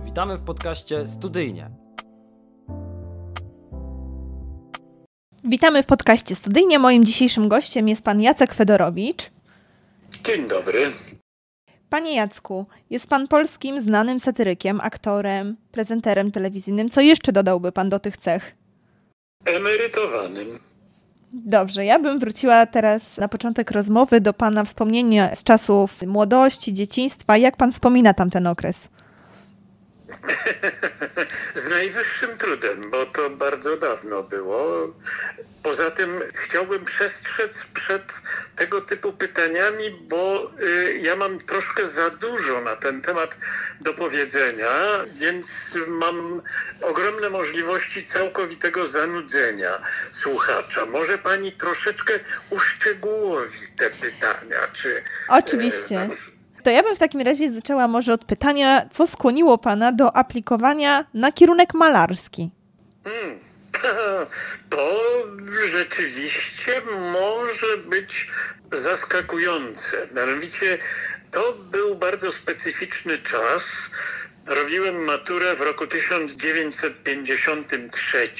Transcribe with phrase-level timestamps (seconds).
[0.00, 1.70] Witamy w podcaście Studyjnie.
[5.44, 6.78] Witamy w podcaście Studyjnie.
[6.78, 9.30] Moim dzisiejszym gościem jest pan Jacek Fedorowicz.
[10.24, 10.90] Dzień dobry.
[11.88, 16.90] Panie Jacku, jest pan polskim znanym satyrykiem, aktorem, prezenterem telewizyjnym.
[16.90, 18.56] Co jeszcze dodałby pan do tych cech?
[19.44, 20.58] Emerytowanym.
[21.32, 27.36] Dobrze, ja bym wróciła teraz na początek rozmowy do pana wspomnienia z czasów młodości, dzieciństwa.
[27.36, 28.88] Jak pan wspomina tamten okres?
[31.54, 34.94] Z najwyższym trudem, bo to bardzo dawno było.
[35.62, 38.12] Poza tym chciałbym przestrzec przed
[38.56, 43.38] tego typu pytaniami, bo y, ja mam troszkę za dużo na ten temat
[43.80, 44.70] do powiedzenia,
[45.20, 46.42] więc mam
[46.80, 50.86] ogromne możliwości całkowitego zanudzenia słuchacza.
[50.86, 52.12] Może pani troszeczkę
[52.50, 54.58] uszczegółowi te pytania?
[54.72, 56.02] Czy, Oczywiście.
[56.02, 56.31] Y,
[56.62, 61.04] to ja bym w takim razie zaczęła może od pytania, co skłoniło Pana do aplikowania
[61.14, 62.50] na kierunek malarski?
[63.04, 63.38] Hmm.
[64.68, 64.92] To
[65.72, 68.30] rzeczywiście może być
[68.72, 69.96] zaskakujące.
[70.16, 70.78] Mianowicie
[71.30, 73.90] to był bardzo specyficzny czas,
[74.46, 78.32] Robiłem maturę w roku 1953,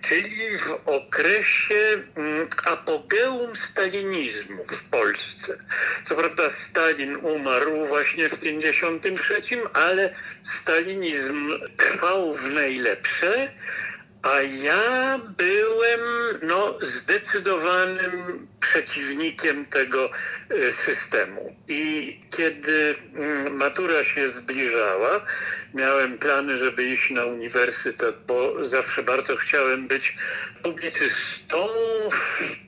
[0.00, 5.58] czyli w okresie mm, apogeum stalinizmu w Polsce.
[6.04, 9.40] Co prawda Stalin umarł właśnie w 1953,
[9.72, 13.52] ale stalinizm trwał w najlepsze.
[14.24, 16.00] A ja byłem
[16.42, 20.10] no, zdecydowanym przeciwnikiem tego
[20.50, 21.56] e, systemu.
[21.68, 25.26] I kiedy mm, matura się zbliżała,
[25.74, 30.16] miałem plany, żeby iść na uniwersytet, bo zawsze bardzo chciałem być
[30.62, 31.68] publicystą.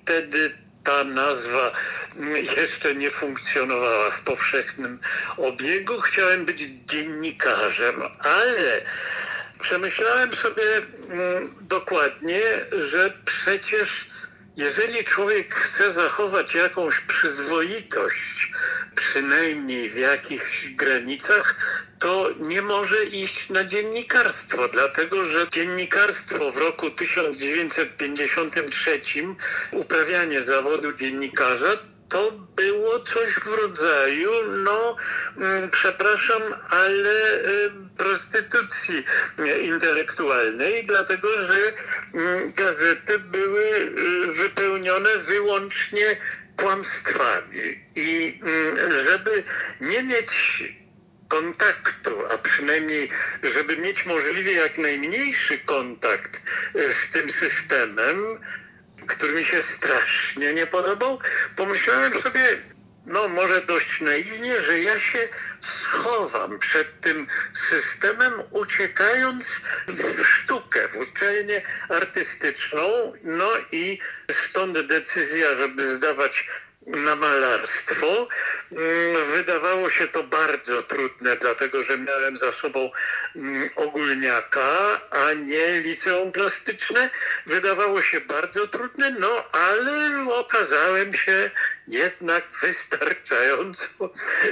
[0.03, 1.73] Wtedy ta nazwa
[2.17, 4.99] mm, jeszcze nie funkcjonowała w powszechnym
[5.37, 5.99] obiegu.
[5.99, 8.83] Chciałem być dziennikarzem, ale
[9.59, 10.87] przemyślałem sobie mm,
[11.61, 12.41] dokładnie,
[12.73, 14.09] że przecież
[14.57, 18.53] jeżeli człowiek chce zachować jakąś przyzwoitość,
[18.95, 21.57] przynajmniej w jakichś granicach,
[21.99, 29.01] to nie może iść na dziennikarstwo, dlatego że dziennikarstwo w roku 1953,
[29.73, 31.79] uprawianie zawodu dziennikarza,
[32.09, 34.31] to było coś w rodzaju,
[34.65, 34.97] no,
[35.37, 37.41] mm, przepraszam, ale
[37.97, 39.05] prostytucji
[39.63, 41.73] intelektualnej, dlatego że
[42.15, 46.17] mm, gazety były y, wypełnione wyłącznie
[46.57, 47.87] kłamstwami.
[47.95, 49.43] I mm, żeby
[49.81, 50.65] nie mieć
[51.29, 53.09] kontaktu, a przynajmniej,
[53.43, 56.43] żeby mieć możliwie jak najmniejszy kontakt
[56.77, 58.39] y, z tym systemem,
[59.07, 61.19] który mi się strasznie nie podobał,
[61.57, 62.63] pomyślałem sobie,
[63.07, 65.29] no może dość naiwnie, że ja się
[65.61, 67.27] schowam przed tym
[67.71, 73.13] systemem, uciekając w sztukę, w uczelnię artystyczną.
[73.23, 73.99] No i
[74.31, 76.49] stąd decyzja, żeby zdawać
[76.87, 78.29] na malarstwo.
[78.73, 82.91] Mm, wydawało się to bardzo trudne, dlatego że miałem za sobą
[83.37, 87.11] mm, ogólniaka, a nie liceum plastyczne.
[87.47, 91.51] Wydawało się bardzo trudne, no ale okazałem się
[91.89, 93.85] jednak wystarczająco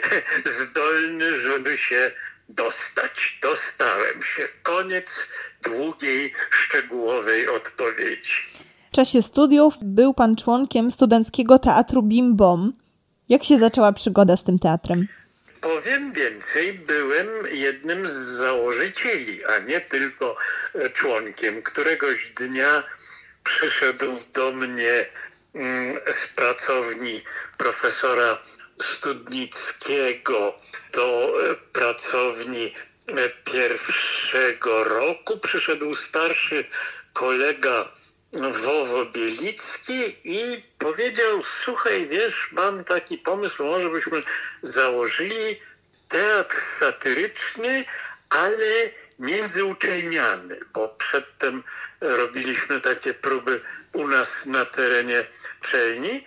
[0.59, 2.13] zdolny, żeby się
[2.49, 3.39] dostać.
[3.43, 4.49] Dostałem się.
[4.63, 5.29] Koniec
[5.63, 8.64] długiej, szczegółowej odpowiedzi.
[8.95, 12.73] Czasie studiów był pan członkiem studenckiego teatru Bim Bom.
[13.29, 15.09] Jak się zaczęła przygoda z tym teatrem?
[15.61, 20.37] Powiem więcej, byłem jednym z założycieli, a nie tylko
[20.75, 21.63] e, członkiem.
[21.63, 22.83] Któregoś dnia
[23.45, 25.07] przyszedł do mnie
[25.55, 27.21] mm, z pracowni
[27.59, 28.39] profesora
[28.83, 30.55] Studnickiego
[30.93, 32.75] do e, pracowni
[33.09, 35.39] e, pierwszego roku.
[35.39, 36.65] Przyszedł starszy
[37.13, 37.89] kolega
[38.41, 44.21] Wowo Bielicki i powiedział, słuchaj, wiesz, mam taki pomysł, może byśmy
[44.63, 45.61] założyli
[46.09, 47.85] teatr satyryczny,
[48.29, 51.63] ale międzyuczelniany, bo przedtem
[52.01, 53.61] robiliśmy takie próby
[53.93, 55.27] u nas na terenie
[55.61, 56.25] czelni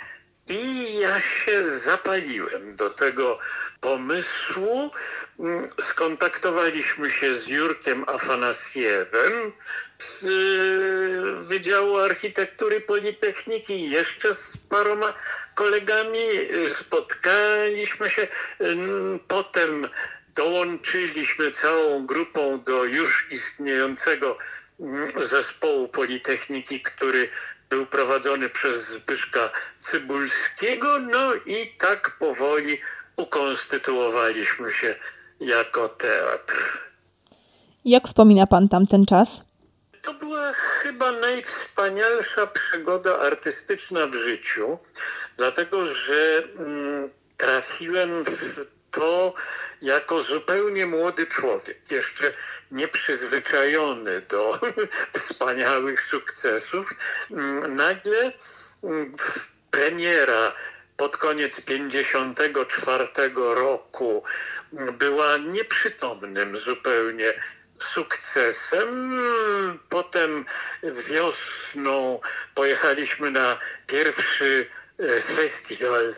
[0.50, 3.40] i ja się zapaliłem do tego
[3.82, 4.92] pomysłu.
[5.40, 9.54] Mm, skontaktowaliśmy się z Jurkiem Afanasiewem
[9.98, 15.14] z y, Wydziału Architektury Politechniki, jeszcze z paroma
[15.56, 16.20] kolegami.
[16.68, 18.28] Spotkaliśmy się.
[19.28, 19.88] Potem
[20.36, 24.38] dołączyliśmy całą grupą do już istniejącego
[24.80, 27.30] mm, zespołu Politechniki, który
[27.69, 29.50] był prowadzony przez Zbyszka
[29.80, 32.78] Cybulskiego, no i tak powoli
[33.16, 34.96] ukonstytuowaliśmy się
[35.40, 36.88] jako teatr.
[37.86, 39.42] Jak wspomina pan tamten czas?
[40.02, 44.78] To była chyba najwspanialsza przygoda artystyczna w życiu,
[45.38, 49.34] dlatego że mm, trafiłem w to
[49.82, 52.32] jako zupełnie młody człowiek, jeszcze
[52.72, 54.60] nieprzyzwyczajony do
[55.20, 56.90] wspaniałych sukcesów.
[57.32, 58.34] Mm, nagle
[58.84, 59.12] mm,
[59.72, 60.52] premiera
[60.98, 64.24] pod koniec 54 roku
[64.98, 67.34] była nieprzytomnym zupełnie
[67.78, 69.20] sukcesem.
[69.90, 70.46] Potem
[71.10, 72.20] wiosną
[72.56, 76.14] pojechaliśmy na pierwszy e, festiwal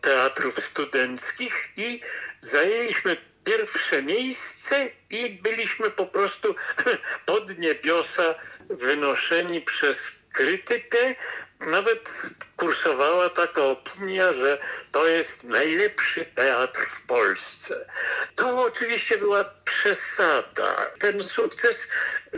[0.00, 2.00] teatrów studenckich i
[2.40, 6.54] zajęliśmy pierwsze miejsce i byliśmy po prostu
[7.26, 8.34] pod niebiosa
[8.70, 11.14] wynoszeni przez krytykę.
[11.60, 12.10] Nawet
[12.56, 14.58] kursowała taka opinia, że
[14.92, 17.86] to jest najlepszy teatr w Polsce.
[18.34, 20.90] To oczywiście była przesada.
[20.98, 21.88] Ten sukces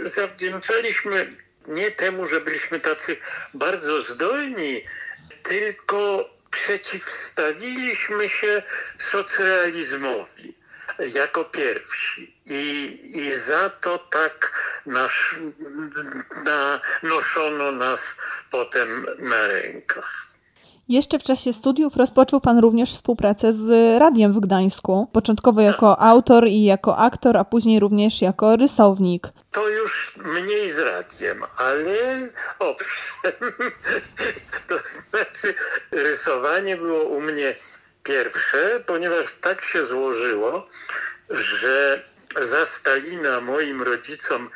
[0.03, 3.17] zawdzięczaliśmy nie temu, że byliśmy tacy
[3.55, 4.85] bardzo zdolni,
[5.43, 8.63] tylko przeciwstawiliśmy się
[8.97, 10.55] socrealizmowi
[10.99, 12.35] jako pierwsi.
[12.47, 14.53] I, i za to tak
[14.87, 15.35] nasz,
[16.45, 18.17] na, noszono nas
[18.51, 20.38] potem na rękach.
[20.89, 25.11] Jeszcze w czasie studiów rozpoczął Pan również współpracę z Radiem w Gdańsku.
[25.13, 29.29] Początkowo jako autor i jako aktor, a później również jako rysownik.
[29.51, 33.33] To już mniej z radiem, ale owszem.
[34.69, 35.55] To znaczy,
[35.91, 37.55] rysowanie było u mnie
[38.03, 40.67] pierwsze, ponieważ tak się złożyło,
[41.31, 42.03] że
[42.41, 44.51] za Stalina moim rodzicom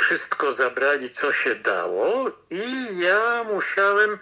[0.00, 4.14] wszystko zabrali, co się dało, i ja musiałem,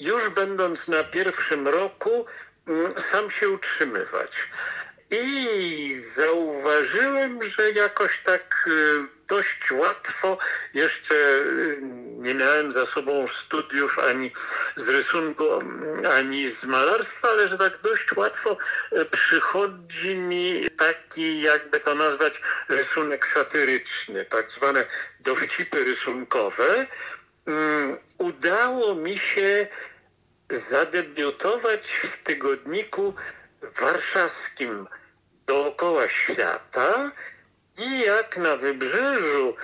[0.00, 2.26] już będąc na pierwszym roku,
[2.66, 4.50] mm, sam się utrzymywać.
[5.10, 10.38] I zauważyłem, że jakoś tak y, dość łatwo,
[10.74, 11.78] jeszcze y,
[12.16, 14.30] nie miałem za sobą studiów ani
[14.76, 15.44] z rysunku,
[16.12, 18.56] ani z malarstwa, ale że tak dość łatwo
[18.92, 24.86] y, przychodzi mi taki, jakby to nazwać, rysunek satyryczny, tak zwane
[25.20, 26.86] dowcipy rysunkowe.
[27.46, 29.66] Mm, udało mi się
[30.50, 33.14] zadebiutować w tygodniku
[33.80, 34.86] warszawskim
[35.46, 37.12] dookoła świata
[37.78, 39.54] i jak na wybrzeżu.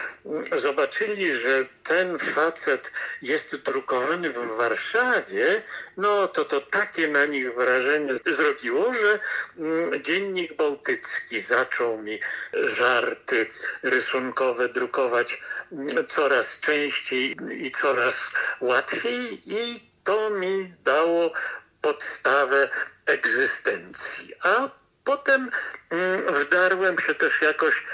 [0.52, 2.92] Zobaczyli, że ten facet
[3.22, 5.62] jest drukowany w Warszawie,
[5.96, 9.18] no to to takie na nich wrażenie zrobiło, że
[9.58, 12.20] mm, Dziennik Bałtycki zaczął mi
[12.52, 13.46] żarty
[13.82, 15.42] rysunkowe drukować
[15.72, 18.30] mm, coraz częściej i coraz
[18.60, 21.32] łatwiej i to mi dało
[21.80, 22.68] podstawę
[23.06, 24.34] egzystencji.
[24.42, 24.68] A
[25.06, 25.50] Potem
[25.90, 27.86] mm, wdarłem się też jakoś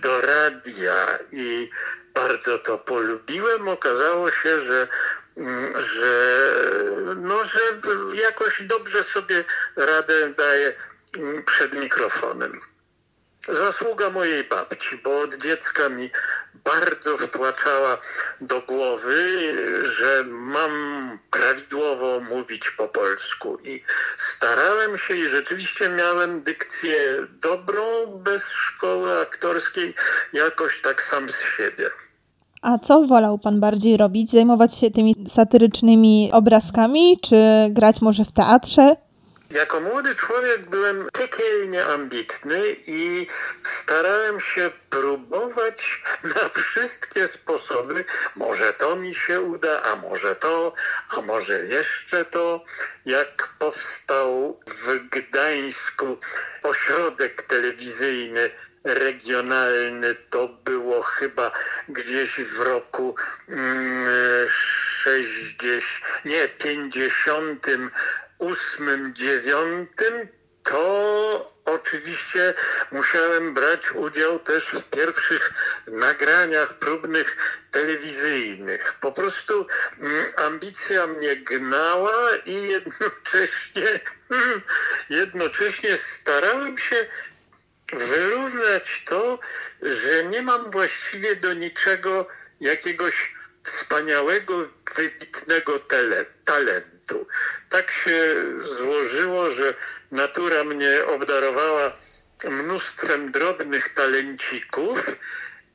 [0.00, 1.70] do radia i
[2.14, 3.68] bardzo to polubiłem.
[3.68, 4.88] Okazało się, że,
[5.36, 6.14] mm, że,
[7.16, 7.60] no, że
[8.14, 9.44] jakoś dobrze sobie
[9.76, 10.72] radę daję
[11.18, 12.60] mm, przed mikrofonem.
[13.48, 16.10] Zasługa mojej babci, bo od dziecka mi
[16.64, 17.98] bardzo wtłaczała
[18.40, 19.54] do głowy,
[19.98, 20.72] że mam
[21.30, 23.58] prawidłowo mówić po polsku.
[23.64, 23.82] I
[24.16, 26.96] starałem się i rzeczywiście miałem dykcję
[27.42, 29.94] dobrą, bez szkoły aktorskiej,
[30.32, 31.90] jakoś tak sam z siebie.
[32.62, 34.30] A co wolał pan bardziej robić?
[34.30, 37.36] Zajmować się tymi satyrycznymi obrazkami, czy
[37.70, 38.96] grać może w teatrze?
[39.52, 43.26] Jako młody człowiek byłem piekielnie ambitny i
[43.62, 46.02] starałem się próbować
[46.34, 48.04] na wszystkie sposoby.
[48.36, 50.74] Może to mi się uda, a może to,
[51.08, 52.64] a może jeszcze to.
[53.06, 56.18] Jak powstał w Gdańsku
[56.62, 58.50] ośrodek telewizyjny
[58.84, 61.52] regionalny, to było chyba
[61.88, 63.16] gdzieś w roku
[63.48, 67.66] mm, 60, nie, 50
[68.42, 70.28] ósmym, dziewiątym,
[70.62, 72.54] to oczywiście
[72.92, 75.52] musiałem brać udział też w pierwszych
[75.86, 77.36] nagraniach próbnych
[77.70, 78.98] telewizyjnych.
[79.00, 79.66] Po prostu
[80.00, 84.00] mm, ambicja mnie gnała i jednocześnie,
[85.20, 87.06] jednocześnie starałem się
[87.92, 89.38] wyrównać to,
[89.82, 92.26] że nie mam właściwie do niczego
[92.60, 96.91] jakiegoś wspaniałego, wybitnego tele, talentu.
[97.68, 99.74] Tak się złożyło, że
[100.10, 101.96] natura mnie obdarowała
[102.44, 105.06] mnóstwem drobnych talencików.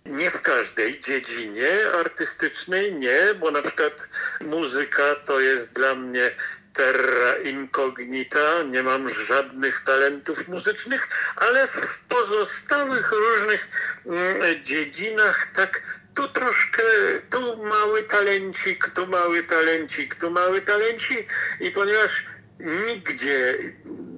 [0.06, 4.10] Nie w każdej dziedzinie artystycznej, nie, bo na przykład
[4.42, 6.32] muzyka to jest dla mnie
[6.78, 13.70] terra incognita, nie mam żadnych talentów muzycznych, ale w pozostałych różnych
[14.06, 15.82] mm, dziedzinach tak
[16.18, 16.84] tu troszkę,
[17.30, 22.26] tu mały talencik, tu mały talencik, tu mały talencik i ponieważ
[22.60, 23.58] nigdzie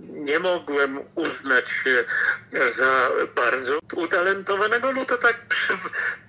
[0.09, 2.05] nie mogłem uznać się
[2.75, 5.73] za bardzo utalentowanego, no to tak przy,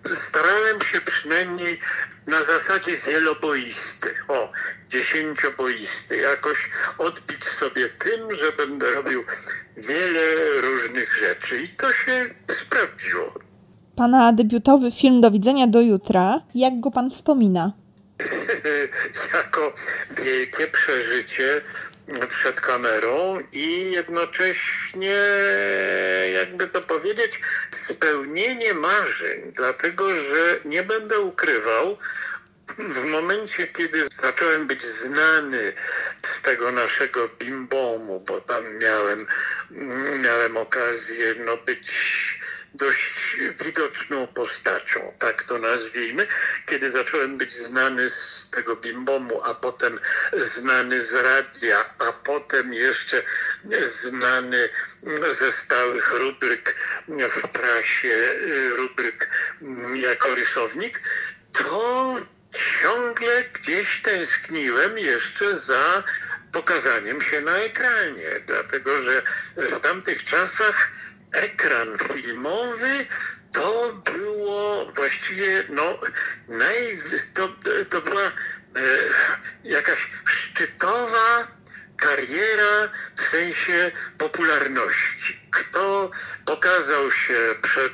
[0.26, 1.80] starałem się przynajmniej
[2.26, 4.52] na zasadzie wieloboisty, o,
[4.88, 9.24] dziesięcioboisty, jakoś odbić sobie tym, że będę robił
[9.76, 13.49] wiele różnych rzeczy i to się sprawdziło.
[14.00, 17.72] Pana debiutowy film Do widzenia do jutra, jak go pan wspomina?
[19.34, 19.72] jako
[20.24, 21.60] wielkie przeżycie
[22.28, 25.18] przed kamerą i jednocześnie,
[26.34, 27.40] jakby to powiedzieć,
[27.70, 31.96] spełnienie marzeń, dlatego że nie będę ukrywał,
[32.78, 35.72] w momencie, kiedy zacząłem być znany
[36.22, 39.26] z tego naszego bimbomu, bo tam miałem,
[40.22, 41.90] miałem okazję no, być
[42.74, 46.26] dość widoczną postacią, tak to nazwijmy.
[46.66, 50.00] Kiedy zacząłem być znany z tego bimbomu, a potem
[50.38, 53.22] znany z radia, a potem jeszcze
[53.82, 54.68] znany
[55.38, 56.76] ze stałych rubryk
[57.08, 58.34] w prasie,
[58.76, 59.30] rubryk
[59.94, 61.02] jako rysownik,
[61.52, 62.16] to
[62.82, 66.02] ciągle gdzieś tęskniłem jeszcze za
[66.52, 69.22] pokazaniem się na ekranie, dlatego że
[69.56, 70.90] w tamtych czasach
[71.32, 73.06] ekran filmowy
[73.52, 76.00] to było właściwie, no,
[76.48, 76.96] naj,
[77.34, 77.48] to,
[77.90, 78.30] to była e,
[79.64, 81.48] jakaś szczytowa
[81.96, 85.40] kariera w sensie popularności.
[85.50, 86.10] Kto
[86.46, 87.92] pokazał się przed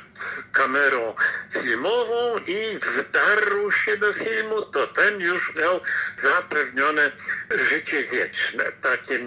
[0.51, 1.15] kamerą
[1.53, 5.81] filmową i wdarł się do filmu, to ten już miał
[6.17, 7.11] zapewnione
[7.51, 8.63] życie wieczne.
[8.81, 9.19] Takie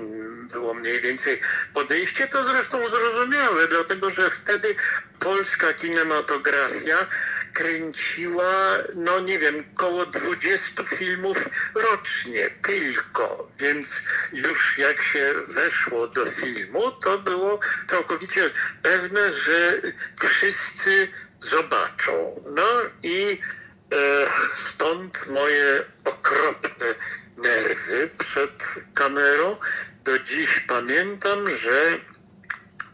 [0.52, 1.40] było mniej więcej
[1.74, 2.28] podejście.
[2.28, 4.74] To zresztą zrozumiałe, dlatego że wtedy
[5.18, 7.06] polska kinematografia
[7.54, 11.36] kręciła, no nie wiem, około 20 filmów
[11.74, 14.02] rocznie tylko, więc
[14.32, 18.50] już jak się weszło do filmu, to było całkowicie
[18.82, 19.82] pewne, że
[20.20, 22.44] wszyscy zobaczą.
[22.54, 22.66] No
[23.02, 23.40] i
[23.92, 26.94] e, stąd moje okropne
[27.36, 28.64] nerwy przed
[28.94, 29.56] kamerą.
[30.04, 31.98] Do dziś pamiętam, że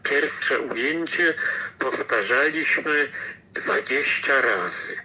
[0.03, 1.33] pierwsze ujęcie
[1.79, 3.11] powtarzaliśmy
[3.53, 4.97] 20 razy,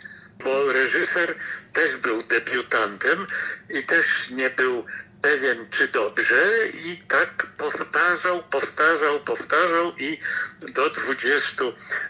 [0.44, 1.34] bo reżyser
[1.72, 3.26] też był debiutantem
[3.70, 4.86] i też nie był
[5.22, 10.20] pewien czy dobrze i tak powtarzał, powtarzał, powtarzał i
[10.60, 11.64] do 20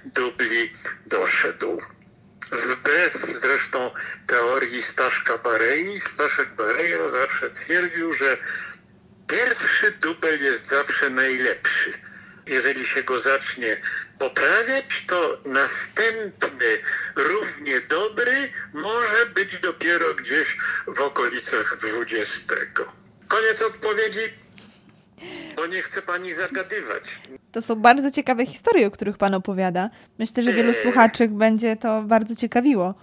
[0.04, 0.72] dubli
[1.06, 1.80] doszedł.
[2.52, 3.90] Wbrew zresztą
[4.26, 8.36] teorii Staszka Barei, Staszek Bareja zawsze twierdził, że
[9.32, 11.92] pierwszy dubel jest zawsze najlepszy
[12.46, 13.76] jeżeli się go zacznie
[14.18, 16.66] poprawiać, to następny,
[17.16, 22.54] równie dobry, może być dopiero gdzieś w okolicach 20.
[23.28, 24.20] Koniec odpowiedzi,
[25.56, 27.04] bo nie chce pani zagadywać.
[27.52, 29.90] To są bardzo ciekawe historie, o których pan opowiada.
[30.18, 30.82] Myślę, że wielu eee.
[30.82, 32.94] słuchaczy będzie to bardzo ciekawiło.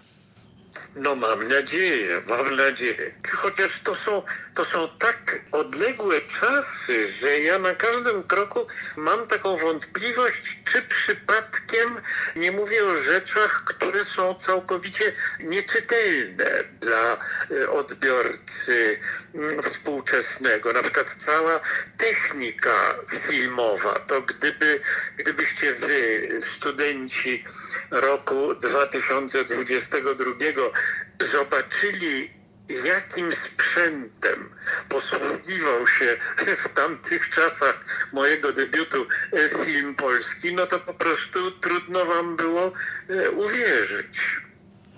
[0.95, 3.11] No mam nadzieję, mam nadzieję.
[3.31, 4.23] Chociaż to są,
[4.53, 12.01] to są tak odległe czasy, że ja na każdym kroku mam taką wątpliwość, czy przypadkiem
[12.35, 17.17] nie mówię o rzeczach, które są całkowicie nieczytelne dla
[17.51, 18.99] e, odbiorcy
[19.35, 20.73] mm, współczesnego.
[20.73, 21.59] Na przykład cała
[21.97, 22.95] technika
[23.29, 24.79] filmowa, to gdyby,
[25.17, 27.43] gdybyście wy, studenci
[27.91, 30.58] roku 2022
[31.19, 32.39] zobaczyli,
[32.69, 34.49] jakim sprzętem
[34.89, 36.17] posługiwał się
[36.57, 42.71] w tamtych czasach mojego debiutu e, film polski, no to po prostu trudno wam było
[43.09, 44.41] e, uwierzyć.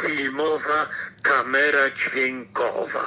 [0.00, 0.88] filmowa
[1.22, 3.06] kamera dźwiękowa.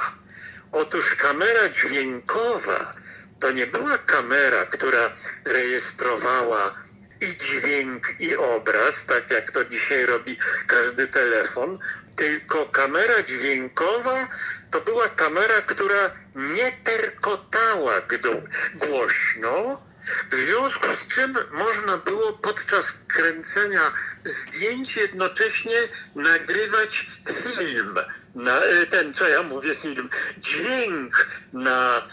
[0.72, 2.92] Otóż kamera dźwiękowa
[3.40, 5.10] to nie była kamera, która
[5.44, 6.74] rejestrowała
[7.20, 11.78] i dźwięk, i obraz, tak jak to dzisiaj robi każdy telefon,
[12.16, 14.28] tylko kamera dźwiękowa
[14.70, 18.00] to była kamera, która nie terkotała
[18.74, 19.82] głośno,
[20.30, 23.92] W związku z czym można było podczas kręcenia
[24.24, 27.06] zdjęć jednocześnie nagrywać
[27.56, 27.98] film.
[28.36, 32.08] Na, e, ten, co ja mówię, film, dźwięk na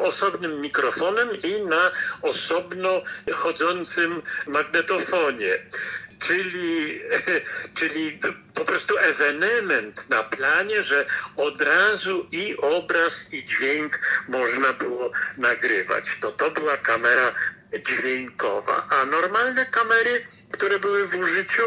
[0.00, 1.90] osobnym mikrofonem i na
[2.22, 5.58] osobno chodzącym magnetofonie
[6.18, 7.00] czyli,
[7.78, 8.18] czyli
[8.54, 11.06] po prostu ewenement na planie, że
[11.36, 16.04] od razu i obraz, i dźwięk można było nagrywać.
[16.20, 17.34] To to była kamera
[17.72, 21.62] dźwiękowa, a normalne kamery, które były w użyciu,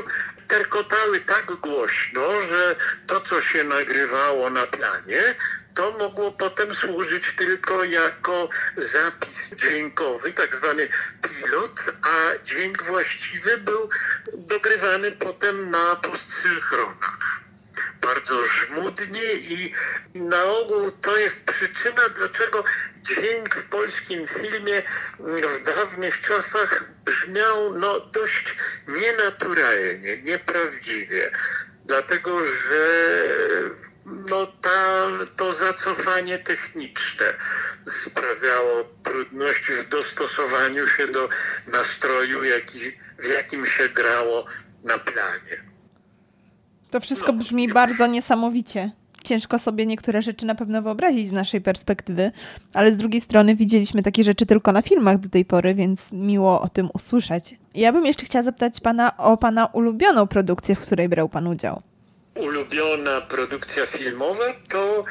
[0.48, 2.76] terkotały tak głośno, że
[3.08, 5.36] to, co się nagrywało na planie,
[5.76, 10.90] to mogło potem służyć tylko jako zapis dźwiękowy, tak zwany
[11.22, 13.90] pilot, a dźwięk właściwy był
[14.34, 17.41] dogrywany potem na postsynchronach
[18.02, 19.74] bardzo żmudnie i
[20.16, 22.64] na ogół to jest przyczyna, dlaczego
[23.04, 24.82] dźwięk w polskim filmie
[25.20, 28.56] w dawnych czasach brzmiał no, dość
[28.88, 31.32] nienaturalnie, nieprawdziwie.
[31.86, 33.12] Dlatego, że
[34.06, 37.34] no, ta, to zacofanie techniczne
[37.88, 41.30] sprawiało trudności w dostosowaniu się do
[41.68, 42.80] nastroju, jaki,
[43.20, 44.46] w jakim się grało
[44.84, 45.71] na planie.
[46.92, 48.92] To wszystko brzmi bardzo niesamowicie.
[49.24, 52.32] Ciężko sobie niektóre rzeczy na pewno wyobrazić z naszej perspektywy,
[52.74, 56.62] ale z drugiej strony widzieliśmy takie rzeczy tylko na filmach do tej pory, więc miło
[56.62, 57.56] o tym usłyszeć.
[57.76, 61.82] Ja bym jeszcze chciała zapytać pana o pana ulubioną produkcję, w której brał pan udział
[62.42, 65.04] ulubiona produkcja filmowa, to,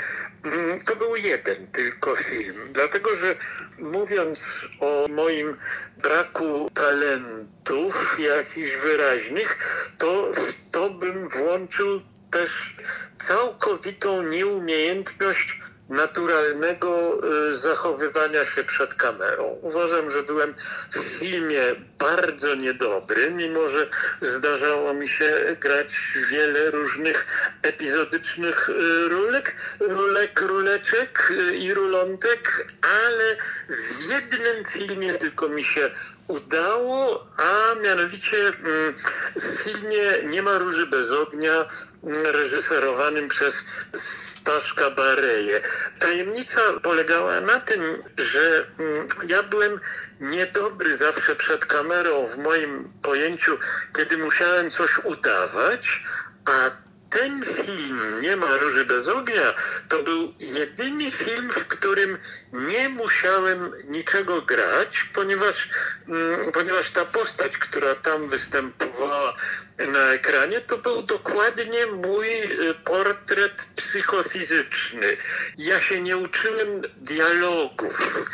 [0.45, 2.65] mm, to był jeden tylko film.
[2.73, 3.37] Dlatego, że
[3.79, 5.57] mówiąc o moim
[5.97, 9.59] braku talentów jakichś wyraźnych,
[9.99, 10.33] to
[10.71, 12.77] to bym włączył też
[13.19, 15.61] całkowitą nieumiejętność
[15.91, 19.59] naturalnego y, zachowywania się przed kamerą.
[19.63, 20.55] Uważam, że byłem
[20.91, 21.63] w filmie
[21.99, 23.89] bardzo niedobry, mimo że
[24.21, 25.95] zdarzało mi się grać
[26.31, 27.27] wiele różnych
[27.63, 33.37] epizodycznych y, rulek, rulek, ruleczek y, i rulątek, ale
[33.69, 35.91] w jednym filmie tylko mi się
[36.31, 38.95] udało, a mianowicie mm,
[39.37, 41.69] w filmie Nie ma róży bez ognia,
[42.05, 45.61] mm, reżyserowanym przez Staszka Bareje.
[45.99, 49.81] Tajemnica polegała na tym, że mm, ja byłem
[50.21, 53.59] niedobry zawsze przed kamerą w moim pojęciu,
[53.97, 56.03] kiedy musiałem coś udawać,
[56.49, 56.71] a
[57.11, 59.55] ten film, Nie ma Róży bez ognia,
[59.89, 62.19] to był jedyny film, w którym
[62.53, 65.69] nie musiałem niczego grać, ponieważ,
[66.09, 69.37] mm, ponieważ ta postać, która tam występowała
[69.79, 75.15] na ekranie, to był dokładnie mój y, portret psychofizyczny.
[75.59, 78.29] Ja się nie uczyłem dialogów,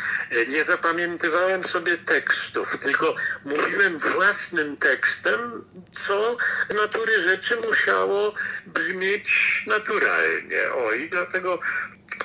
[0.47, 3.13] nie zapamiętywałem sobie tekstów, tylko
[3.45, 6.37] mówiłem własnym tekstem, co
[6.75, 8.33] natury rzeczy musiało
[8.73, 10.73] brzmieć naturalnie.
[10.73, 11.59] O, i dlatego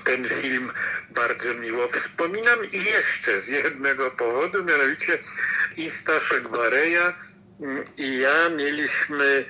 [0.05, 0.73] ten film
[1.11, 5.19] bardzo miło wspominam i jeszcze z jednego powodu, mianowicie
[5.77, 7.15] i Staszek Bareja
[7.61, 9.45] mm, i ja mieliśmy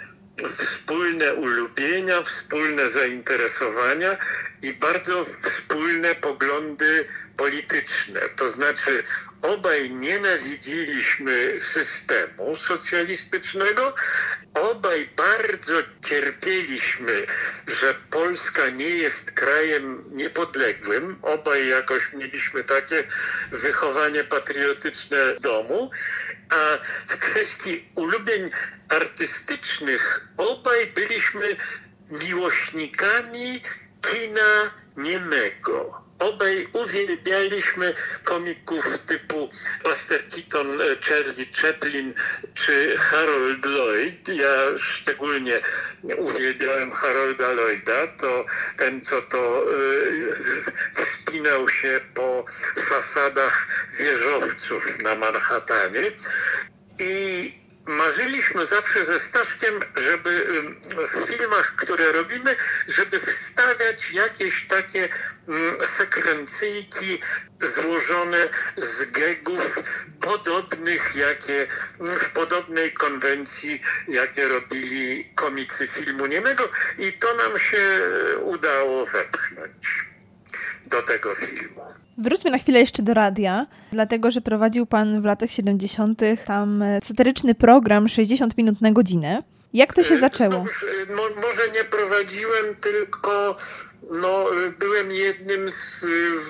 [0.49, 4.17] wspólne ulubienia, wspólne zainteresowania
[4.63, 7.05] i bardzo wspólne poglądy
[7.37, 8.21] polityczne.
[8.37, 9.05] To znaczy,
[9.43, 13.95] obaj nienawidziliśmy systemu socjalistycznego,
[14.55, 15.75] obaj bardzo
[16.09, 17.27] cierpieliśmy,
[17.67, 21.19] że Polska nie jest krajem niepodległym.
[21.23, 23.05] Obaj jakoś mieliśmy takie
[23.53, 25.91] wychowanie patriotyczne domu,
[26.51, 28.49] a w kwestii ulubień
[28.89, 31.57] artystycznych obaj byliśmy
[32.11, 33.63] miłośnikami
[34.01, 36.02] kina niemego.
[36.23, 39.51] Obaj uwielbialiśmy komików typu
[39.85, 42.15] Buster Keaton, Charlie Chaplin
[42.55, 44.29] czy Harold Lloyd.
[44.29, 45.61] Ja szczególnie
[46.17, 48.07] uwielbiałem Harolda Lloyda.
[48.07, 48.45] To
[48.77, 52.45] ten, co to yy, wspinał się po
[52.89, 56.03] fasadach wieżowców na Manhattanie.
[56.99, 60.47] I marzyliśmy zawsze ze Staszkiem, żeby
[61.15, 65.09] w filmach, które robimy, żeby wstawiać jakieś takie
[65.85, 67.21] sekwencyjki
[67.61, 69.83] złożone z gegów
[70.21, 71.67] podobnych, jakie
[72.01, 78.01] w podobnej konwencji, jakie robili komicy filmu niemego i to nam się
[78.41, 80.07] udało wepchnąć
[80.87, 81.92] do tego filmu.
[82.19, 86.21] Wróćmy na chwilę jeszcze do radia, dlatego że prowadził Pan w latach 70.
[86.47, 89.43] tam satyryczny program 60 minut na godzinę.
[89.73, 90.65] Jak to się zaczęło?
[91.17, 93.57] mo, może nie prowadziłem, tylko
[94.21, 94.45] no,
[94.79, 96.05] byłem jednym z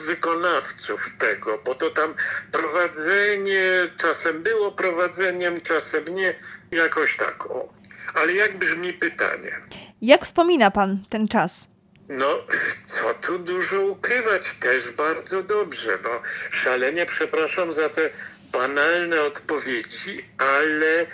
[0.06, 2.14] wykonawców tego, bo to tam
[2.52, 3.62] prowadzenie
[4.00, 6.34] czasem było prowadzeniem, czasem nie,
[6.70, 7.50] jakoś tak.
[7.50, 7.68] O.
[8.14, 9.52] Ale jak brzmi pytanie?
[10.02, 11.71] Jak wspomina pan ten czas?
[12.08, 12.46] No,
[12.92, 15.98] co tu dużo ukrywać, też bardzo dobrze.
[16.02, 18.10] No, szalenie przepraszam za te
[18.52, 21.06] banalne odpowiedzi, ale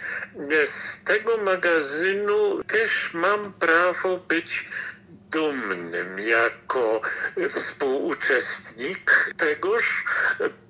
[0.67, 4.69] z tego magazynu też mam prawo być
[5.31, 7.01] dumnym jako
[7.49, 10.05] współuczestnik tegoż,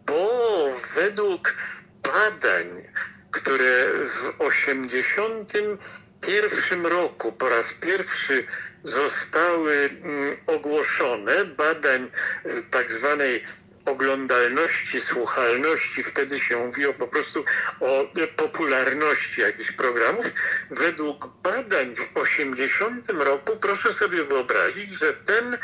[0.06, 1.54] bo według
[2.02, 2.82] badań,
[3.30, 8.46] które w 81 roku po raz pierwszy
[8.82, 12.10] zostały mm, ogłoszone, badań
[12.46, 13.44] y, tak zwanej
[13.88, 17.44] oglądalności, słuchalności, wtedy się mówiło po prostu
[17.80, 20.24] o popularności jakichś programów.
[20.70, 25.58] Według badań w 80 roku proszę sobie wyobrazić, że ten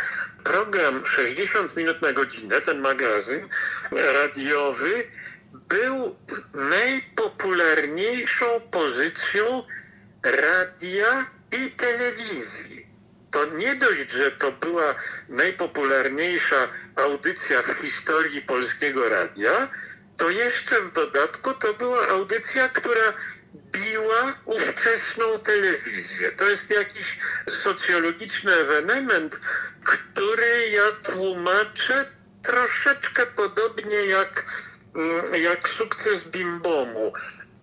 [0.44, 3.48] program 60 minut na godzinę, ten magazyn
[3.92, 5.10] radiowy
[5.68, 6.16] był
[6.54, 9.62] najpopularniejszą pozycją
[10.24, 12.83] radia i telewizji
[13.34, 14.94] to nie dość, że to była
[15.28, 19.68] najpopularniejsza audycja w historii polskiego radia,
[20.16, 23.12] to jeszcze w dodatku to była audycja, która
[23.54, 26.32] biła ówczesną telewizję.
[26.32, 29.40] To jest jakiś socjologiczny ewenement,
[29.84, 32.10] który ja tłumaczę
[32.42, 34.44] troszeczkę podobnie jak,
[34.94, 37.12] mm, jak sukces Bimbomu.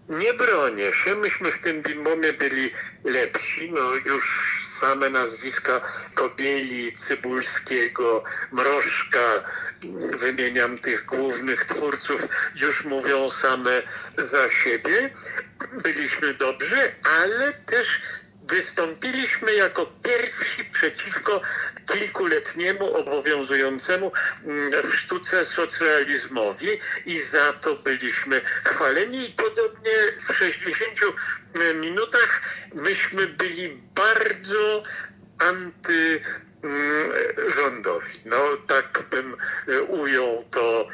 [0.10, 2.72] Nie bronię się, myśmy w tym Bimbomie byli
[3.04, 5.82] lepsi, no już same nazwiska
[6.16, 9.44] Kobieli, Cybulskiego, Mrożka,
[10.22, 12.28] wymieniam tych głównych twórców,
[12.62, 13.82] już mówią same
[14.18, 15.10] za siebie.
[15.84, 18.02] Byliśmy dobrzy, ale też
[18.50, 21.42] wystąpiliśmy jako pierwsi przeciwko
[21.94, 24.12] kilkuletniemu obowiązującemu
[24.46, 29.92] mm, w sztuce socjalizmowi i za to byliśmy chwaleni i podobnie
[30.30, 31.00] w 60
[31.76, 32.42] minutach
[32.76, 34.82] myśmy byli bardzo
[35.40, 36.22] anty
[36.64, 37.12] mm.
[38.26, 40.88] No tak bym e, ujął to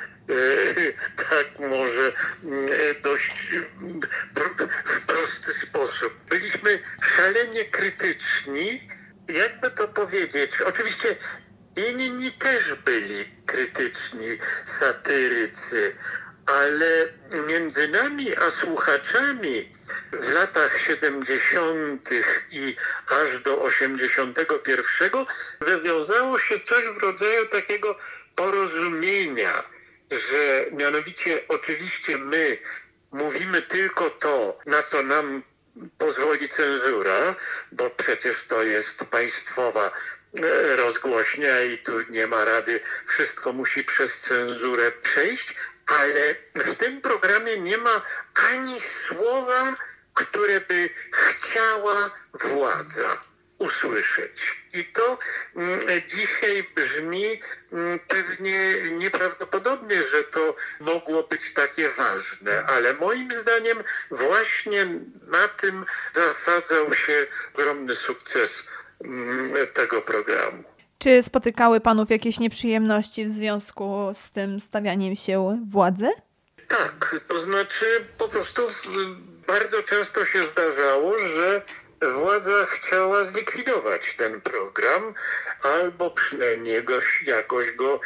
[1.30, 2.13] tak może
[2.44, 2.66] mm,
[3.02, 3.52] dość
[4.86, 6.13] w prosty sposób.
[6.30, 8.90] Byliśmy szalenie krytyczni,
[9.28, 11.16] jakby to powiedzieć, oczywiście
[11.76, 15.96] inni też byli krytyczni, satyrycy,
[16.46, 17.08] ale
[17.48, 19.72] między nami a słuchaczami
[20.13, 22.10] w latach 70.
[22.52, 22.76] i
[23.22, 25.26] aż do 81
[25.62, 28.00] wywiązało się coś w rodzaju takiego
[28.36, 29.77] porozumienia,
[30.12, 32.58] że mianowicie oczywiście my
[33.12, 35.43] mówimy tylko to, na co nam
[35.98, 37.36] pozwoli cenzura,
[37.72, 39.91] bo przecież to jest państwowa
[40.43, 45.56] e, rozgłośnia i tu nie ma rady, wszystko musi przez cenzurę przejść,
[45.88, 48.02] ale w tym programie nie ma
[48.34, 49.74] ani słowa,
[50.13, 53.20] które by chciała władza
[53.60, 54.63] usłyszeć.
[54.74, 55.17] I to
[55.56, 57.41] mm, dzisiaj brzmi
[57.72, 64.86] mm, pewnie nieprawdopodobnie, że to mogło być takie ważne, ale moim zdaniem właśnie
[65.28, 68.65] na tym zasadzał się ogromny sukces
[69.04, 70.63] mm, tego programu.
[71.00, 76.10] Czy spotykały panów jakieś nieprzyjemności w związku z tym stawianiem się władzy?
[76.67, 77.86] Tak, to znaczy
[78.17, 78.62] po prostu
[79.48, 81.62] bardzo często się zdarzało, że
[82.02, 85.14] władza chciała zlikwidować ten program
[85.64, 86.84] albo przynajmniej
[87.26, 88.00] jakoś go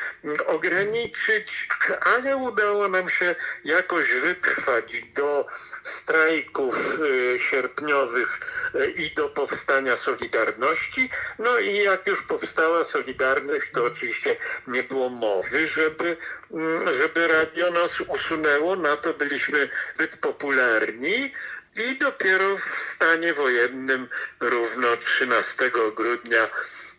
[0.45, 1.67] ograniczyć,
[2.01, 5.47] ale udało nam się jakoś wytrwać do
[5.83, 8.39] strajków y, sierpniowych
[8.75, 11.09] y, i do powstania Solidarności.
[11.39, 16.17] No i jak już powstała Solidarność, to oczywiście nie było mowy, żeby,
[16.51, 18.75] mm, żeby radio nas usunęło.
[18.75, 21.33] Na to byliśmy zbyt popularni.
[21.75, 24.07] I dopiero w stanie wojennym
[24.39, 26.47] równo 13 grudnia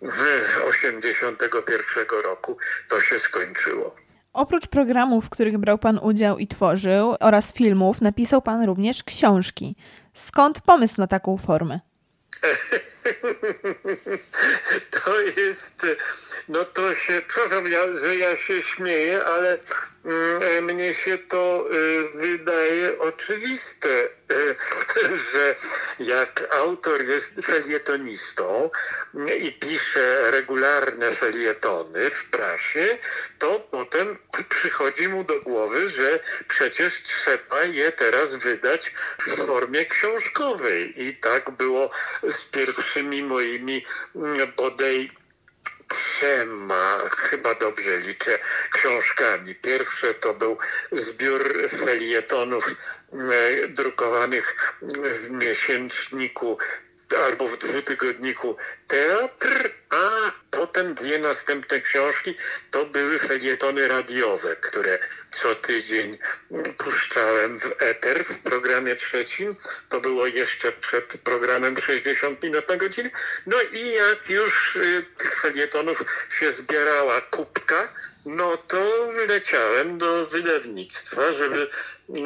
[0.01, 2.57] 1981 roku
[2.89, 3.95] to się skończyło.
[4.33, 9.77] Oprócz programów, w których brał Pan udział i tworzył, oraz filmów, napisał Pan również książki.
[10.15, 11.81] Skąd pomysł na taką formę?
[15.05, 15.87] To jest,
[16.49, 19.59] no to się, przepraszam, ja, że ja się śmieję, ale
[20.05, 24.09] mm, mnie się to y, wydaje oczywiste.
[24.33, 24.57] Y,
[25.33, 25.55] że
[25.99, 28.69] jak autor jest felietonistą
[29.39, 32.99] i pisze regularne felietony w prasie,
[33.39, 41.05] to potem przychodzi mu do głowy, że przecież trzeba je teraz wydać w formie książkowej.
[41.05, 41.91] I tak było
[42.23, 42.51] z
[42.93, 43.85] pierwszymi moimi
[44.57, 45.11] bodaj
[45.89, 48.39] trzema, chyba dobrze liczę,
[48.73, 49.55] książkami.
[49.55, 50.59] Pierwsze to był
[50.93, 52.65] zbiór felietonów
[53.13, 56.59] e, drukowanych w miesięczniku
[57.15, 62.35] albo w dwutygodniku Teatr, a potem dwie następne książki
[62.71, 64.99] to były felietony radiowe, które
[65.31, 66.19] co tydzień
[66.79, 69.51] puszczałem w eter w programie trzecim.
[69.89, 73.11] To było jeszcze przed programem 60 minut na godzinę.
[73.47, 75.99] No i jak już y, tych felietonów
[76.39, 77.95] się zbierała kubka,
[78.25, 81.71] no to leciałem do wydawnictwa, żeby,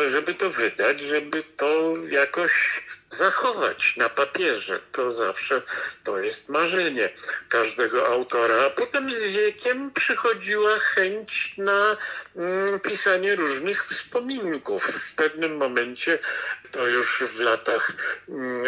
[0.07, 4.80] żeby to wydać, żeby to jakoś zachować na papierze.
[4.92, 5.62] To zawsze
[6.04, 7.12] to jest marzenie
[7.48, 8.64] każdego autora.
[8.66, 11.96] A potem z wiekiem przychodziła chęć na
[12.36, 14.82] mm, pisanie różnych wspominków.
[14.82, 16.18] W pewnym momencie,
[16.70, 17.92] to już w latach
[18.28, 18.64] mm,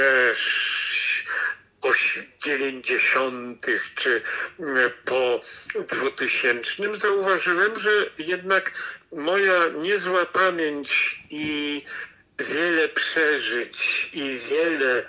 [2.45, 3.67] 90.
[3.95, 4.23] czy
[4.59, 5.41] mm, po
[5.95, 8.73] 2000 zauważyłem, że jednak
[9.13, 11.85] moja niezła pamięć i
[12.39, 15.05] wiele przeżyć i wiele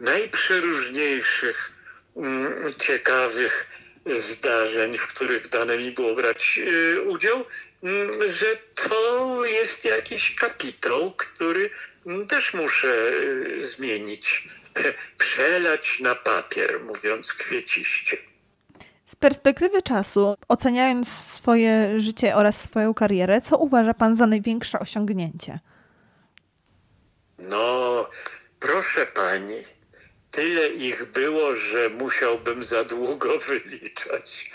[0.00, 1.72] najprzeróżniejszych
[2.16, 7.44] mm, ciekawych zdarzeń, w których dane mi było brać y, udział,
[7.82, 11.70] mm, że to jest jakiś kapitał, który
[12.06, 14.48] mm, też muszę y, zmienić,
[15.18, 18.16] przelać na papier, mówiąc kwieciście.
[19.06, 25.58] Z perspektywy czasu, oceniając swoje życie oraz swoją karierę, co uważa Pan za największe osiągnięcie?
[27.48, 28.10] No,
[28.60, 29.62] proszę pani,
[30.30, 34.50] tyle ich było, że musiałbym za długo wyliczać.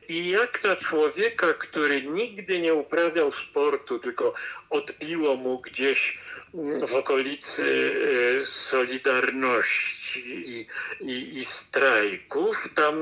[0.09, 4.35] i jak na człowieka, który nigdy nie uprawiał sportu, tylko
[4.70, 6.18] odbiło mu gdzieś
[6.55, 7.92] mm, w okolicy
[8.38, 10.20] e, Solidarności
[10.51, 10.66] i,
[11.01, 12.96] i, i strajków, tam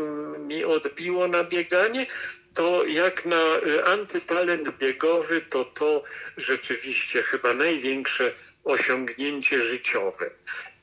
[0.46, 2.06] mi odbiło na bieganie,
[2.54, 6.02] to jak na y, antytalent biegowy, to to
[6.36, 8.32] rzeczywiście chyba największe
[8.64, 10.30] osiągnięcie życiowe.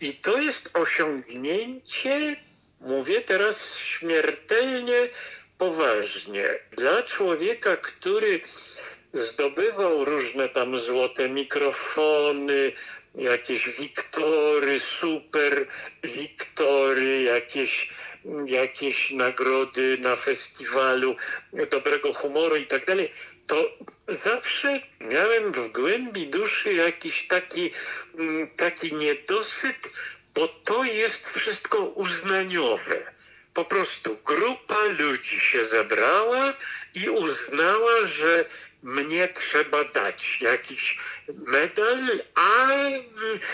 [0.01, 2.35] I to jest osiągnięcie,
[2.81, 5.09] mówię teraz śmiertelnie
[5.57, 8.41] poważnie, dla człowieka, który
[9.13, 12.71] zdobywał różne tam złote mikrofony,
[13.15, 15.67] jakieś wiktory, super
[16.03, 17.89] wiktory, jakieś
[18.45, 21.15] jakieś nagrody na festiwalu
[21.71, 23.11] dobrego humoru i tak dalej,
[23.47, 27.71] to zawsze miałem w głębi duszy jakiś taki,
[28.19, 29.91] mm, taki niedosyt,
[30.33, 33.13] bo to jest wszystko uznaniowe.
[33.53, 36.53] Po prostu grupa ludzi się zebrała
[36.95, 38.45] i uznała, że
[38.83, 40.99] mnie trzeba dać jakiś
[41.47, 41.99] medal,
[42.35, 42.67] a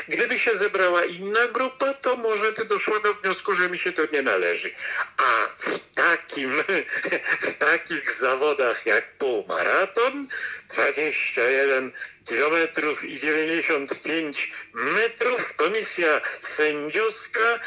[0.07, 4.01] gdyby się zebrała inna grupa, to może ty doszła do wniosku, że mi się to
[4.13, 4.71] nie należy.
[5.17, 6.63] A w takim,
[7.49, 10.27] w takich zawodach jak półmaraton,
[10.73, 11.91] 21
[12.27, 17.59] kilometrów i 95 metrów, komisja sędziowska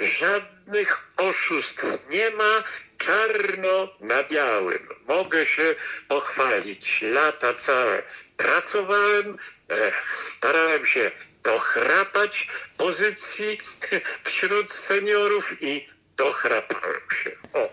[0.00, 2.64] żadnych oszustw nie ma,
[3.04, 4.88] czarno na białym.
[5.08, 5.74] Mogę się
[6.08, 7.02] pochwalić.
[7.02, 8.02] Lata całe
[8.36, 9.38] pracowałem,
[9.70, 11.10] e, starałem się
[11.42, 13.58] dochrapać pozycji
[14.26, 17.30] wśród seniorów i dochrapałem się.
[17.52, 17.68] O.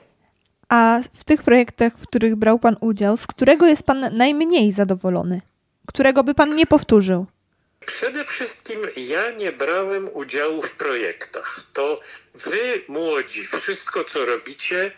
[0.70, 5.41] A w tych projektach, w których brał Pan udział, z którego jest Pan najmniej zadowolony?
[5.88, 7.26] Którego by Pan nie powtórzył?
[7.86, 11.63] Przede wszystkim ja nie brałem udziału w projektach.
[11.74, 12.00] To
[12.36, 14.91] wy, młodzi, wszystko co robicie,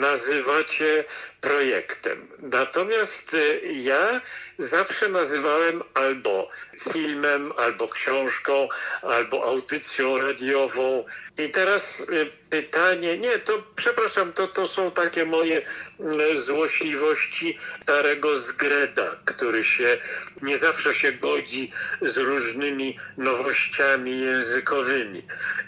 [0.00, 1.04] nazywacie
[1.40, 2.28] projektem.
[2.38, 4.20] Natomiast y, ja
[4.58, 6.50] zawsze nazywałem albo
[6.92, 8.68] filmem, albo książką,
[9.02, 11.04] albo audycją radiową.
[11.38, 15.62] I teraz y, pytanie, nie, to przepraszam, to, to są takie moje
[16.00, 19.98] mm, złośliwości starego zgreda, który się
[20.42, 25.26] nie zawsze się godzi z różnymi nowościami językowymi.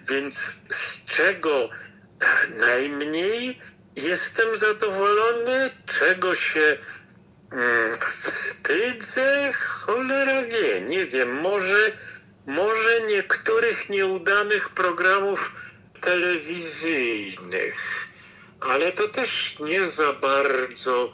[0.08, 0.58] Więc
[1.04, 1.68] czego
[2.56, 3.60] najmniej
[3.96, 6.78] jestem zadowolony, czego się
[7.52, 11.92] mm, wstydzę, cholera wie, nie wiem, może,
[12.46, 15.52] może niektórych nieudanych programów
[16.00, 17.74] telewizyjnych,
[18.60, 21.12] ale to też nie za bardzo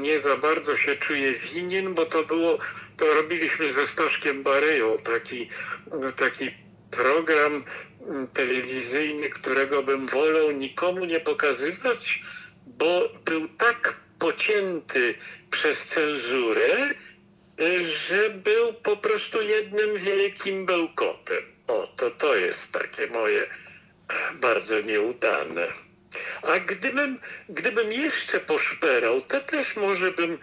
[0.00, 2.58] nie za bardzo się czuję winien, bo to było,
[2.96, 5.50] to robiliśmy ze Staszkiem Baryją taki,
[6.16, 6.50] taki
[6.90, 7.64] program
[8.32, 12.22] telewizyjny, którego bym wolał nikomu nie pokazywać,
[12.66, 15.14] bo był tak pocięty
[15.50, 16.94] przez cenzurę,
[17.80, 21.42] że był po prostu jednym wielkim bełkotem.
[21.66, 23.46] O, to to jest takie moje
[24.40, 25.66] bardzo nieudane.
[26.42, 30.38] A gdybym, gdybym jeszcze poszperał, to też może bym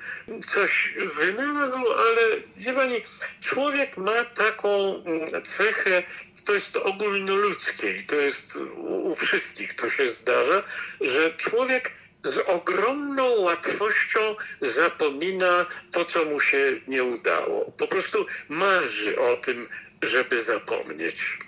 [0.45, 2.21] coś wynalazł, ale
[2.57, 3.01] wie pani,
[3.39, 5.03] człowiek ma taką
[5.43, 6.03] cechę,
[6.45, 8.57] to jest ogólnoludzkie i to jest
[9.03, 10.63] u wszystkich to się zdarza,
[11.01, 11.91] że człowiek
[12.23, 14.19] z ogromną łatwością
[14.61, 17.71] zapomina to, co mu się nie udało.
[17.77, 18.17] Po prostu
[18.49, 19.67] marzy o tym,
[20.01, 21.39] żeby zapomnieć.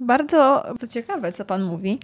[0.00, 1.98] Bardzo co ciekawe, co pan mówi.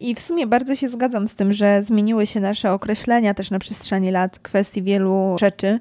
[0.00, 3.58] I w sumie bardzo się zgadzam z tym, że zmieniły się nasze określenia też na
[3.58, 5.78] przestrzeni lat kwestii wielu rzeczy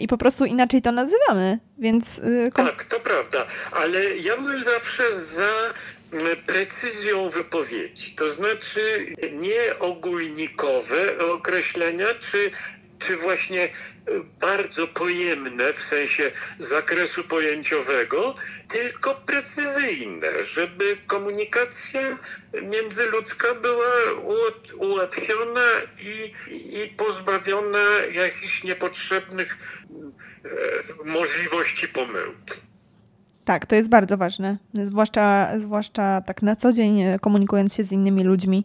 [0.00, 2.18] i po prostu inaczej to nazywamy, więc...
[2.18, 5.72] Yy, tak, to prawda, ale ja bym zawsze za
[6.46, 12.50] precyzją wypowiedzi, to znaczy nie ogólnikowe określenia, czy
[13.00, 13.68] czy właśnie e,
[14.40, 18.34] bardzo pojemne w sensie zakresu pojęciowego,
[18.68, 22.18] tylko precyzyjne, żeby komunikacja
[22.62, 23.86] międzyludzka była
[24.78, 25.66] ułatwiona
[26.00, 26.32] i,
[26.84, 29.58] i pozbawiona jakichś niepotrzebnych
[30.44, 30.48] e,
[31.04, 32.54] możliwości pomyłki.
[33.44, 37.92] Tak, to jest bardzo ważne, zwłaszcza, zwłaszcza tak na co dzień e, komunikując się z
[37.92, 38.64] innymi ludźmi.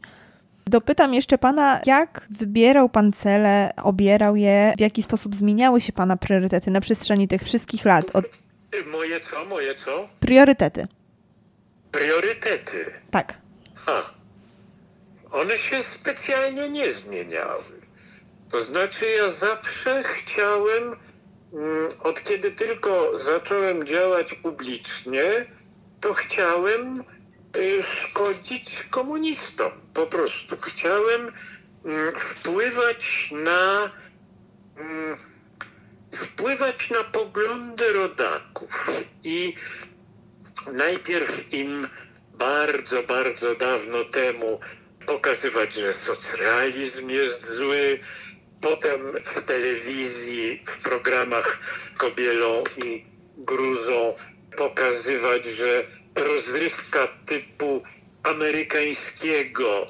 [0.69, 6.17] Dopytam jeszcze pana, jak wybierał pan cele, obierał je, w jaki sposób zmieniały się pana
[6.17, 8.15] priorytety na przestrzeni tych wszystkich lat?
[8.15, 8.25] Od...
[8.91, 10.09] Moje co, moje co?
[10.19, 10.87] Priorytety.
[11.91, 12.85] Priorytety?
[13.11, 13.37] Tak.
[13.75, 14.13] Ha.
[15.31, 17.63] One się specjalnie nie zmieniały.
[18.51, 20.95] To znaczy ja zawsze chciałem,
[21.53, 25.23] mm, od kiedy tylko zacząłem działać publicznie,
[26.01, 27.03] to chciałem
[27.81, 29.71] szkodzić komunistom.
[29.93, 31.31] Po prostu chciałem
[31.85, 33.91] mm, wpływać na
[34.77, 35.15] mm,
[36.11, 38.89] wpływać na poglądy rodaków
[39.23, 39.53] i
[40.73, 41.87] najpierw im
[42.33, 44.59] bardzo, bardzo dawno temu
[45.05, 47.99] pokazywać, że socjalizm jest zły,
[48.61, 51.59] potem w telewizji, w programach
[51.97, 53.05] Kobielą i
[53.37, 54.15] Gruzą
[54.57, 55.83] pokazywać, że
[56.15, 57.83] rozrywka typu
[58.23, 59.85] amerykańskiego,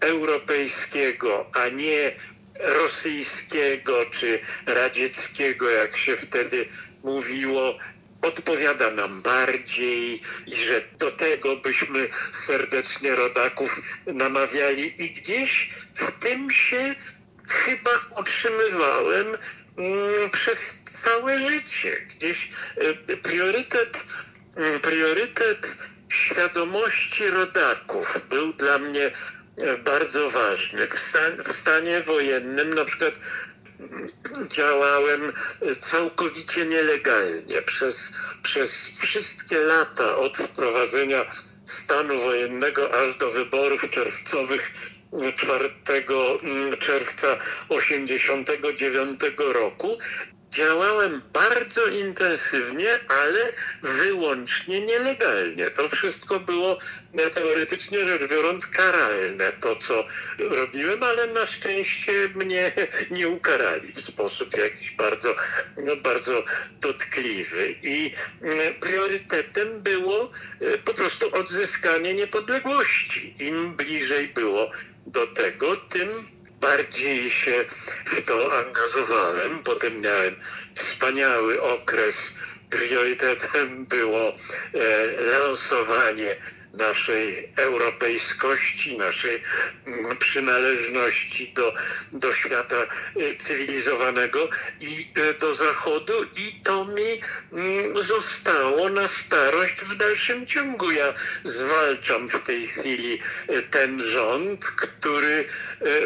[0.00, 2.12] europejskiego, a nie
[2.60, 6.68] rosyjskiego czy radzieckiego, jak się wtedy
[7.04, 7.78] mówiło,
[8.22, 16.50] odpowiada nam bardziej i że do tego byśmy serdecznie rodaków namawiali i gdzieś w tym
[16.50, 16.94] się
[17.48, 19.26] chyba utrzymywałem
[19.76, 22.06] mm, przez całe życie.
[22.16, 22.50] Gdzieś
[23.10, 23.98] y, priorytet
[24.82, 25.76] priorytet
[26.08, 29.12] świadomości rodaków był dla mnie
[29.62, 30.86] e, bardzo ważny.
[30.86, 33.14] W, stan, w stanie wojennym na przykład
[33.80, 34.08] mm,
[34.48, 37.62] działałem e, całkowicie nielegalnie.
[37.62, 41.24] Przez, przez wszystkie lata od wprowadzenia
[41.64, 44.72] stanu wojennego aż do wyborów czerwcowych
[45.36, 45.70] 4
[46.42, 47.36] mm, czerwca
[47.68, 49.20] 1989
[49.52, 49.98] roku
[50.56, 55.70] działałem bardzo intensywnie, ale wyłącznie nielegalnie.
[55.70, 56.78] To wszystko było
[57.18, 60.04] e, teoretycznie rzecz biorąc karalne, to co
[60.38, 62.72] robiłem, ale na szczęście mnie
[63.10, 65.36] nie ukarali w sposób jakiś bardzo,
[65.84, 66.44] no, bardzo
[66.80, 67.74] dotkliwy.
[67.82, 73.34] I e, priorytetem było e, po prostu odzyskanie niepodległości.
[73.38, 74.70] Im bliżej było
[75.06, 77.64] do tego, tym bardziej się
[78.04, 79.62] w to angażowałem.
[79.64, 80.36] Potem miałem
[80.74, 82.32] wspaniały okres.
[82.70, 84.32] Priorytetem było e,
[85.22, 86.36] lansowanie
[86.76, 89.42] naszej europejskości, naszej
[89.86, 91.74] mm, przynależności do,
[92.12, 92.76] do świata
[93.16, 94.48] y, cywilizowanego
[94.80, 97.20] i y, do Zachodu i to mi
[97.52, 100.90] mm, zostało na starość w dalszym ciągu.
[100.90, 103.18] Ja zwalczam w tej chwili
[103.50, 105.44] y, ten rząd, który,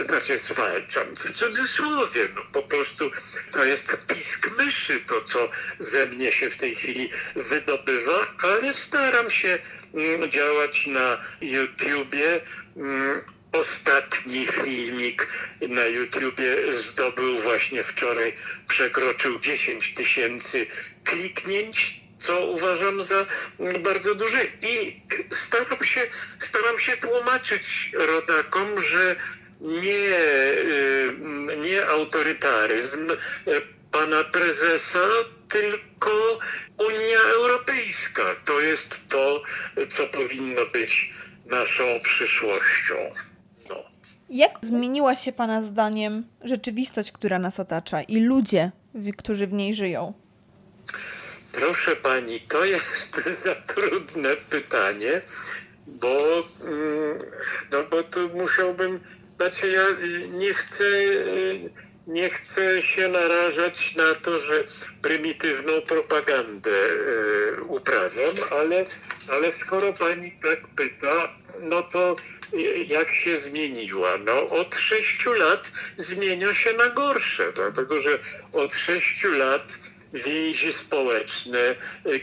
[0.01, 3.11] znaczy zwalczam w cudzysłowie, no po prostu
[3.51, 9.31] to jest pisk myszy to, co ze mnie się w tej chwili wydobywa, ale staram
[9.31, 9.59] się
[10.29, 12.41] działać na YouTubie.
[12.77, 13.19] Mm,
[13.53, 15.29] ostatni filmik
[15.61, 18.37] na YouTubie zdobył właśnie wczoraj,
[18.69, 20.67] przekroczył 10 tysięcy
[21.05, 23.27] kliknięć, co uważam za
[23.61, 24.45] mm, bardzo duże.
[24.63, 26.01] I staram się,
[26.39, 29.17] staram się tłumaczyć rodakom, że
[29.61, 33.07] nie, y, nie autorytaryzm
[33.91, 35.09] pana prezesa,
[35.53, 36.39] tylko
[36.79, 38.23] Unia Europejska.
[38.45, 39.43] To jest to,
[39.89, 41.13] co powinno być
[41.47, 42.95] naszą przyszłością.
[43.69, 43.77] No.
[44.31, 48.71] Jak zmieniła się Pana zdaniem rzeczywistość, która nas otacza i ludzie,
[49.19, 50.13] którzy w niej żyją?
[51.53, 55.21] Proszę Pani, to jest za trudne pytanie,
[55.87, 56.19] bo,
[56.61, 57.19] mm,
[57.73, 59.01] no bo tu musiałbym,
[59.37, 59.85] znaczy ja
[60.31, 60.85] nie chcę
[62.11, 64.59] nie chcę się narażać na to, że
[65.03, 68.87] prymitywną propagandę y, uprawiam, ale,
[69.29, 72.17] ale skoro pani tak pyta, no to
[72.87, 74.19] jak się zmieniła?
[74.19, 78.19] No od sześciu lat zmienia się na gorsze, dlatego że
[78.53, 79.79] od sześciu lat
[80.13, 81.75] więzi społeczne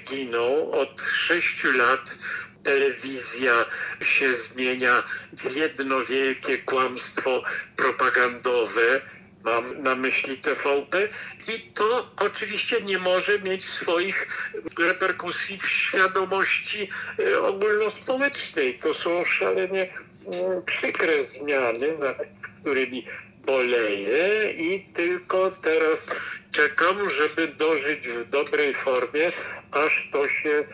[0.10, 2.18] giną, od sześciu lat
[2.64, 3.66] telewizja
[4.02, 5.04] się zmienia
[5.38, 7.44] w jedno wielkie kłamstwo
[7.76, 9.02] propagandowe
[9.48, 11.08] mam na myśli TVP
[11.48, 16.89] i to oczywiście nie może mieć swoich reperkusji w świadomości
[17.20, 18.80] e, ogólnospołecznej.
[18.80, 19.84] To są szalenie
[20.26, 22.18] mm, przykre zmiany, nad
[22.62, 23.08] którymi
[23.45, 26.10] boleję i tylko teraz
[26.52, 29.32] czekam, żeby dożyć w dobrej formie,
[29.72, 30.66] aż to się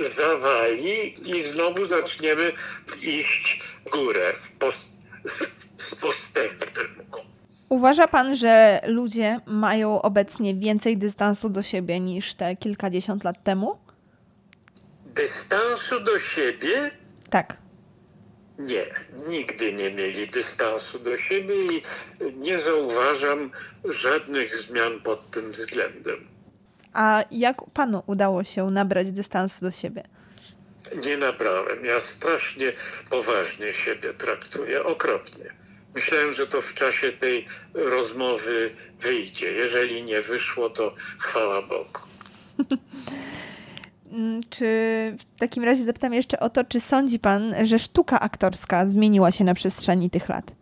[0.00, 2.52] zawali i znowu zaczniemy
[3.02, 4.92] iść w górę, w post,
[5.78, 7.04] z postępem.
[7.74, 13.78] Uważa pan, że ludzie mają obecnie więcej dystansu do siebie niż te kilkadziesiąt lat temu?
[15.06, 16.90] Dystansu do siebie?
[17.30, 17.56] Tak.
[18.58, 18.84] Nie,
[19.28, 21.82] nigdy nie mieli dystansu do siebie i
[22.36, 23.50] nie zauważam
[23.84, 26.28] żadnych zmian pod tym względem.
[26.92, 30.04] A jak panu udało się nabrać dystansu do siebie?
[31.06, 31.84] Nie nabrałem.
[31.84, 32.72] Ja strasznie
[33.10, 35.63] poważnie siebie traktuję, okropnie.
[35.94, 38.70] Myślałem, że to w czasie tej rozmowy
[39.00, 39.52] wyjdzie.
[39.52, 42.00] Jeżeli nie wyszło, to chwała Bogu.
[44.14, 44.66] Mm, czy
[45.18, 49.44] w takim razie zapytam jeszcze o to, czy sądzi pan, że sztuka aktorska zmieniła się
[49.44, 50.52] na przestrzeni tych lat?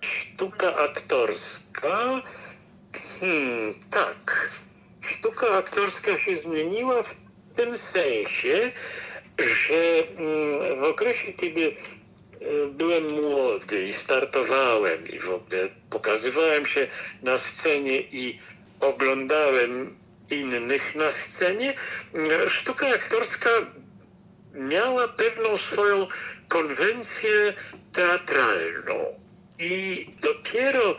[0.00, 2.22] Sztuka aktorska?
[3.20, 4.50] Hmm, tak.
[5.00, 7.14] Sztuka aktorska się zmieniła w
[7.56, 8.72] tym sensie,
[9.38, 11.76] że mm, w okresie, kiedy
[12.70, 16.86] byłem młody i startowałem i w ogóle pokazywałem się
[17.22, 18.38] na scenie i
[18.80, 19.96] oglądałem
[20.30, 21.74] innych na scenie,
[22.46, 23.50] sztuka aktorska
[24.54, 26.06] miała pewną swoją
[26.48, 27.54] konwencję
[27.92, 29.20] teatralną.
[29.58, 30.96] I dopiero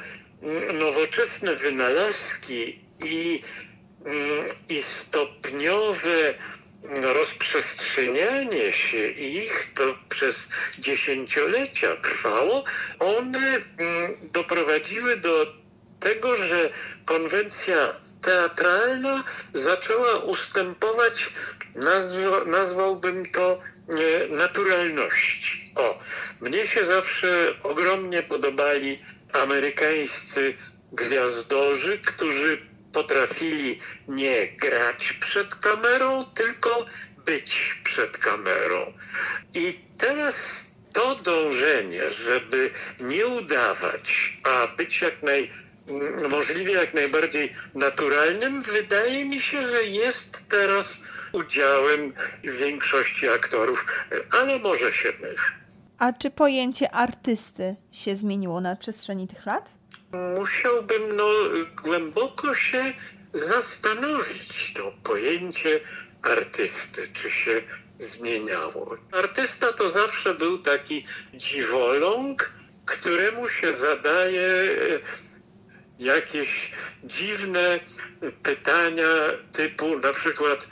[0.73, 3.41] nowoczesne wynalazki i,
[4.69, 6.33] i stopniowe
[7.01, 12.63] rozprzestrzenianie się ich to przez dziesięciolecia trwało,
[12.99, 15.53] one mm, doprowadziły do
[15.99, 16.69] tego, że
[17.05, 19.23] konwencja teatralna
[19.53, 21.29] zaczęła ustępować,
[21.75, 23.59] nazwa, nazwałbym to
[24.29, 25.73] naturalności.
[25.75, 25.99] O,
[26.41, 29.03] mnie się zawsze ogromnie podobali
[29.33, 30.53] amerykańscy
[30.91, 36.85] gwiazdorzy, którzy potrafili nie grać przed kamerą, tylko
[37.25, 38.93] być przed kamerą.
[39.53, 45.51] I teraz to dążenie, żeby nie udawać, a być jak naj,
[46.29, 50.99] możliwie jak najbardziej naturalnym, wydaje mi się, że jest teraz
[51.31, 52.13] udziałem
[52.43, 53.85] większości aktorów,
[54.31, 55.35] ale może się mylę.
[55.97, 59.71] A czy pojęcie artysty się zmieniło na przestrzeni tych lat?
[60.13, 61.29] Musiałbym no,
[61.83, 62.93] głęboko się
[63.33, 65.79] zastanowić to pojęcie
[66.21, 67.61] artysty, czy się
[67.99, 68.95] zmieniało.
[69.11, 72.53] Artysta to zawsze był taki dziwoląg,
[72.85, 74.99] któremu się zadaje e,
[75.99, 76.71] jakieś
[77.03, 77.79] dziwne
[78.43, 79.07] pytania
[79.51, 80.67] typu na przykład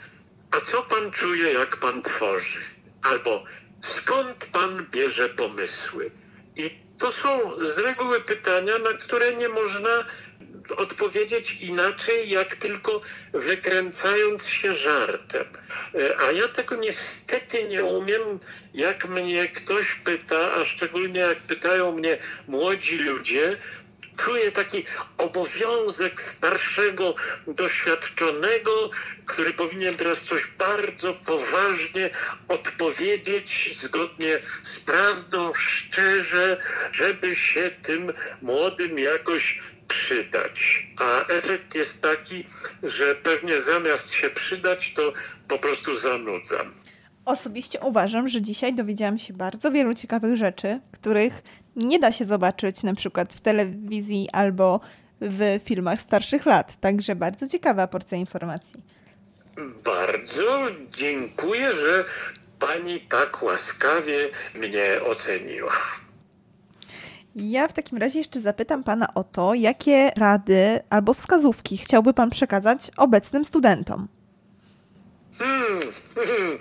[0.52, 2.60] a co pan czuje, jak pan tworzy?
[3.02, 3.42] Albo
[3.80, 6.10] skąd pan bierze pomysły?
[6.56, 6.70] I
[7.02, 10.04] to są z reguły pytania, na które nie można
[10.76, 13.00] odpowiedzieć inaczej, jak tylko
[13.32, 15.44] wykręcając się żartem.
[15.94, 18.22] E, a ja tego niestety nie umiem,
[18.74, 23.56] jak mnie ktoś pyta, a szczególnie jak pytają mnie młodzi ludzie,
[24.16, 24.84] czuję taki
[25.18, 27.14] obowiązek starszego,
[27.46, 28.90] doświadczonego,
[29.26, 32.10] który powinien teraz coś bardzo poważnie
[32.48, 40.86] odpowiedzieć zgodnie z prawdą, szczerze, żeby się tym młodym jakoś przydać.
[40.98, 42.44] A efekt jest taki,
[42.82, 45.12] że pewnie zamiast się przydać, to
[45.48, 46.74] po prostu zanudzam.
[47.24, 51.42] Osobiście uważam, że dzisiaj dowiedziałam się bardzo wielu ciekawych rzeczy, których
[51.76, 54.80] nie da się zobaczyć na przykład w telewizji albo
[55.20, 56.76] w filmach starszych lat.
[56.76, 58.82] Także bardzo ciekawa porcja informacji.
[59.84, 60.58] Bardzo
[60.90, 62.04] dziękuję, że
[62.58, 64.18] pani tak łaskawie
[64.60, 65.72] mnie oceniła.
[67.36, 72.30] Ja w takim razie jeszcze zapytam pana o to, jakie rady albo wskazówki chciałby pan
[72.30, 74.08] przekazać obecnym studentom.
[75.42, 75.80] Hmm,
[76.14, 76.58] hmm.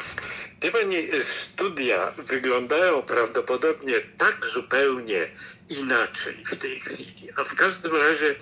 [0.72, 5.30] Pani, studia wyglądają prawdopodobnie tak zupełnie
[5.70, 7.30] inaczej w tej chwili.
[7.36, 8.36] A w każdym razie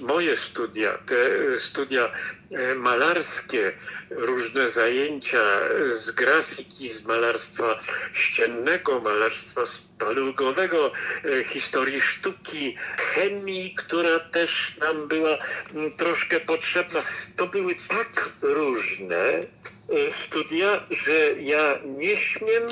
[0.00, 1.16] moje studia, te
[1.58, 2.12] studia
[2.54, 3.72] e, malarskie,
[4.10, 5.42] różne zajęcia
[5.86, 7.78] z grafiki, z malarstwa
[8.12, 10.92] ściennego, malarstwa stalugowego,
[11.24, 15.38] e, historii sztuki, chemii, która też nam była
[15.98, 17.00] troszkę potrzebna,
[17.36, 19.40] to były tak różne,
[20.12, 22.62] studia, że ja nie śmiem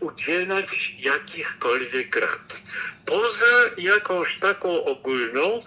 [0.00, 2.62] udzielać jakichkolwiek rad.
[3.06, 5.58] Poza jakąś taką ogólną,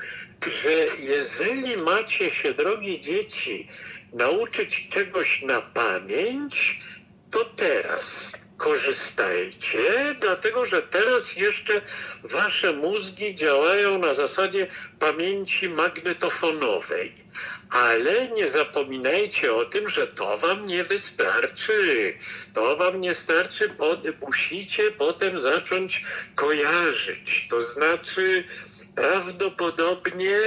[0.62, 3.68] że jeżeli macie się, drogie dzieci,
[4.14, 6.82] nauczyć czegoś na pamięć,
[7.32, 11.82] to teraz korzystajcie, dlatego że teraz jeszcze
[12.24, 14.68] wasze mózgi działają na zasadzie
[15.00, 17.28] pamięci magnetofonowej.
[17.70, 22.14] Ale nie zapominajcie o tym, że to wam nie wystarczy.
[22.54, 26.06] To wam nie starczy, bo musicie potem zacząć
[26.36, 27.48] kojarzyć.
[27.50, 28.44] To znaczy,
[28.96, 30.40] prawdopodobnie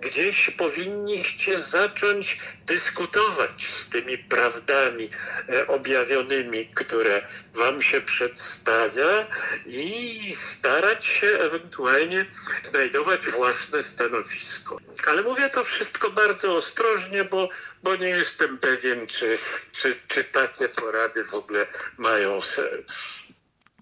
[0.00, 5.10] gdzieś powinniście zacząć dyskutować z tymi prawdami
[5.48, 7.22] e, objawionymi, które
[7.54, 9.26] wam się przedstawia
[9.66, 12.26] i starać się ewentualnie
[12.62, 14.78] znajdować własne stanowisko.
[15.06, 17.48] Ale mówię to wszystko bardzo ostrożnie, bo,
[17.82, 19.38] bo nie jestem pewien, czy,
[19.72, 21.66] czy, czy takie porady w ogóle
[21.98, 23.22] mają sens.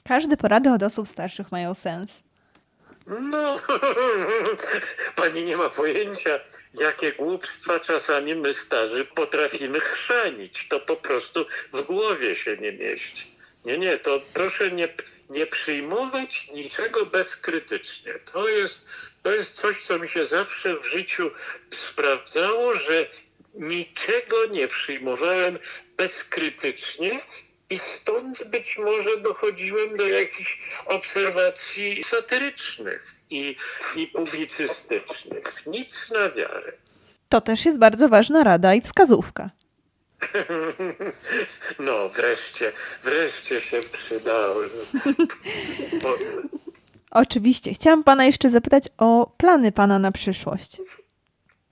[0.05, 2.24] Każde porady od osób starszych mają sens.
[3.07, 3.61] No,
[5.17, 6.41] pani nie ma pojęcia,
[6.75, 10.69] jakie głupstwa czasami my starzy potrafimy chrzanić.
[10.69, 13.35] To po prostu w głowie się nie mieści.
[13.65, 14.89] Nie, nie, to proszę nie,
[15.31, 18.15] nie przyjmować niczego bezkrytycznie.
[18.33, 18.87] To jest,
[19.23, 21.31] to jest coś, co mi się zawsze w życiu
[21.71, 23.07] sprawdzało, że
[23.55, 25.59] niczego nie przyjmowałem
[25.97, 27.21] bezkrytycznie,
[27.75, 33.57] i stąd być może dochodziłem do jakichś obserwacji satyrycznych i,
[33.97, 35.67] i publicystycznych.
[35.67, 36.73] Nic na wiarę.
[37.29, 39.51] To też jest bardzo ważna rada i wskazówka.
[41.79, 42.73] No, wreszcie,
[43.03, 44.71] wreszcie się przydały.
[46.03, 46.19] Bo...
[47.11, 47.75] Oczywiście.
[47.75, 50.77] Chciałam pana jeszcze zapytać o plany pana na przyszłość.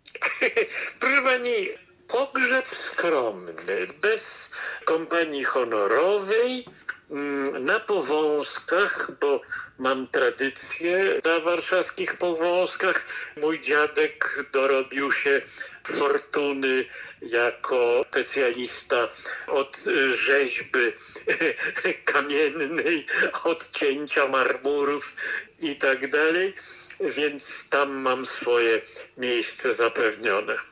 [1.01, 1.55] Proszę pani,
[2.13, 4.51] pogrzeb skromny, bez
[4.85, 6.67] kompanii honorowej,
[7.11, 9.41] mm, na powązkach, bo
[9.79, 13.05] mam tradycję na warszawskich powązkach.
[13.37, 15.41] Mój dziadek dorobił się
[15.85, 16.85] fortuny
[17.23, 19.09] jako specjalista
[19.47, 19.77] od
[20.09, 20.93] rzeźby
[22.13, 23.07] kamiennej,
[23.45, 25.17] od cięcia marmurów
[25.59, 26.55] i tak dalej,
[27.01, 28.83] więc tam mam swoje
[29.17, 30.72] miejsce zapewnione.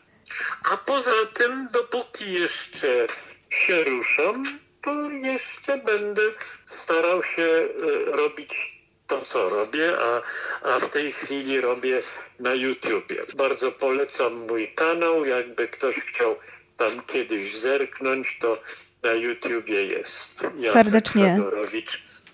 [0.73, 3.07] A poza tym, dopóki jeszcze
[3.51, 4.45] się ruszam,
[4.81, 6.23] to jeszcze będę
[6.65, 10.23] starał się e, robić to, co robię, a,
[10.69, 12.01] a w tej chwili robię
[12.39, 13.17] na YouTubie.
[13.37, 15.25] Bardzo polecam mój kanał.
[15.25, 16.37] Jakby ktoś chciał
[16.77, 18.63] tam kiedyś zerknąć, to
[19.03, 20.45] na YouTubie jest.
[20.73, 21.41] Serdecznie.
[21.57, 21.85] Jacek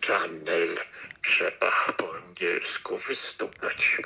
[0.06, 0.68] Channel.
[1.22, 4.02] Trzeba po angielsku wystupać.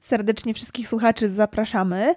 [0.00, 2.14] Serdecznie wszystkich słuchaczy zapraszamy.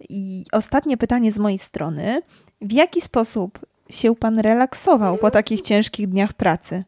[0.00, 2.22] I ostatnie pytanie z mojej strony.
[2.60, 3.58] W jaki sposób
[3.90, 6.84] się pan relaksował po takich ciężkich dniach pracy?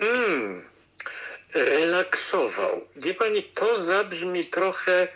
[0.00, 0.64] Mm,
[1.54, 2.80] relaksował.
[2.96, 5.08] Wie pani, to zabrzmi trochę,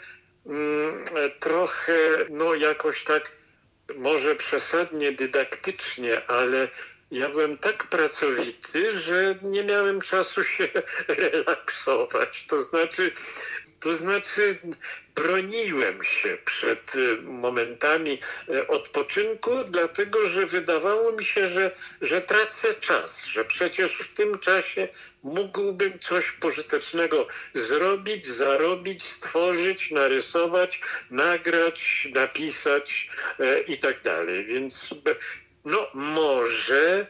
[0.47, 1.05] mm,
[1.41, 1.99] trochę,
[2.31, 3.33] no jakoś tak,
[3.97, 6.69] może przesadnie dydaktycznie, ale
[7.11, 10.69] ja byłem tak pracowity, że nie miałem czasu się
[11.09, 12.47] relaksować.
[12.47, 13.13] To znaczy,
[13.85, 14.59] to znaczy
[15.15, 18.19] broniłem się przed y, momentami
[18.49, 21.71] y, odpoczynku, dlatego że wydawało mi się, że,
[22.01, 24.89] że tracę czas, że przecież w tym czasie
[25.23, 30.81] mógłbym coś pożytecznego zrobić, zarobić, stworzyć, narysować,
[31.11, 33.11] nagrać, napisać
[33.41, 34.45] y, i tak dalej.
[34.45, 34.95] Więc
[35.65, 37.07] no może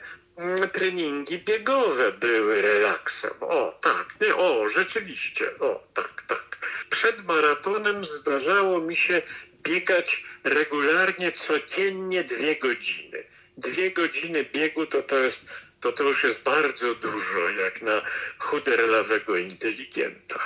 [0.73, 3.31] treningi biegowe były relaksem.
[3.41, 6.59] O, tak, nie, o, rzeczywiście, o, tak, tak.
[6.91, 9.23] Przed maratonem zdarzało mi się
[9.63, 13.25] biegać regularnie, codziennie dwie godziny.
[13.59, 15.47] Dwie godziny biegu to to jest,
[15.81, 18.03] to, to już jest bardzo dużo, jak na
[18.39, 20.39] chuderlawego inteligenta.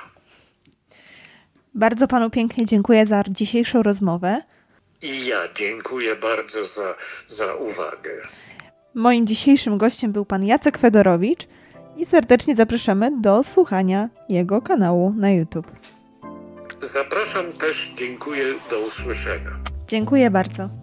[1.75, 4.43] Bardzo panu pięknie dziękuję za dzisiejszą rozmowę.
[5.03, 6.95] I ja dziękuję bardzo za,
[7.27, 8.29] za uwagę.
[8.95, 11.47] Moim dzisiejszym gościem był pan Jacek Fedorowicz
[11.97, 15.73] i serdecznie zapraszamy do słuchania jego kanału na YouTube.
[16.81, 19.51] Zapraszam też, dziękuję, do usłyszenia.
[19.89, 20.78] Dziękuję bardzo.